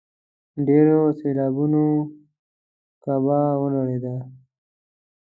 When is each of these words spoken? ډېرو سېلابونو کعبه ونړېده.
ډېرو 0.65 0.99
سېلابونو 1.19 1.83
کعبه 3.03 3.39
ونړېده. 3.61 4.15